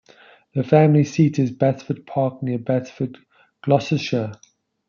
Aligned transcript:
The 0.55 0.63
family 0.63 1.03
seat 1.03 1.37
is 1.37 1.51
Batsford 1.51 2.07
Park, 2.07 2.41
near 2.41 2.57
Batsford, 2.57 3.17
Gloucestershire. 3.61 4.31